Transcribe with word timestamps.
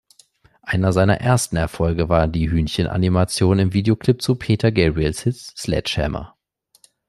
Einer 0.63 0.93
seiner 0.93 1.21
ersten 1.21 1.57
Erfolge 1.57 2.09
war 2.09 2.27
die 2.27 2.49
Hühnchen-Animation 2.49 3.59
im 3.59 3.73
Videoclip 3.73 4.19
zu 4.19 4.33
Peter 4.33 4.71
Gabriels 4.71 5.21
Hit 5.21 5.35
"Sledgehammer". 5.35 6.35